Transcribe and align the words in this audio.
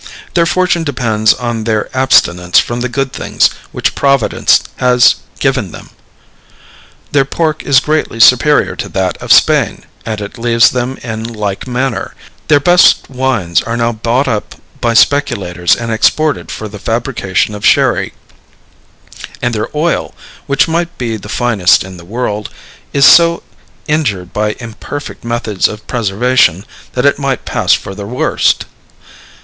Their 0.33 0.47
fortune 0.47 0.83
depends 0.83 1.31
on 1.31 1.63
their 1.65 1.95
abstinence 1.95 2.57
from 2.57 2.79
the 2.81 2.89
good 2.89 3.13
things 3.13 3.51
which 3.71 3.93
Providence 3.93 4.63
has 4.77 5.17
given 5.37 5.73
them. 5.73 5.91
Their 7.11 7.23
pork 7.23 7.61
is 7.61 7.79
greatly 7.79 8.19
superior 8.19 8.75
to 8.77 8.89
that 8.89 9.15
of 9.17 9.31
Spain, 9.31 9.83
and 10.03 10.19
it 10.19 10.39
leaves 10.39 10.71
them 10.71 10.97
in 11.03 11.21
like 11.23 11.67
manner; 11.67 12.15
their 12.47 12.59
best 12.59 13.11
wines 13.11 13.61
are 13.61 13.77
now 13.77 13.91
bought 13.91 14.27
up 14.27 14.55
by 14.81 14.95
speculators 14.95 15.75
and 15.75 15.91
exported 15.91 16.49
for 16.49 16.67
the 16.67 16.79
fabrication 16.79 17.53
of 17.53 17.63
sherry; 17.63 18.11
and 19.39 19.53
their 19.53 19.69
oil, 19.77 20.15
which 20.47 20.67
might 20.67 20.97
be 20.97 21.15
the 21.15 21.29
finest 21.29 21.83
in 21.83 21.97
the 21.97 22.05
world, 22.05 22.49
is 22.91 23.05
so 23.05 23.43
injured 23.87 24.33
by 24.33 24.53
imperfect 24.57 25.23
methods 25.23 25.67
of 25.67 25.85
preservation 25.85 26.65
that 26.93 27.05
it 27.05 27.19
might 27.19 27.45
pass 27.45 27.71
for 27.73 27.93
the 27.93 28.07
worst. 28.07 28.65